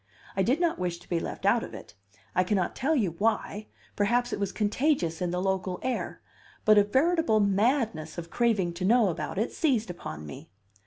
[0.35, 1.93] I did not wish to be left out of it;
[2.33, 6.23] I cannot tell you why perhaps it was contagious in the local air
[6.65, 10.49] but a veritable madness of craving to know about it seized upon me.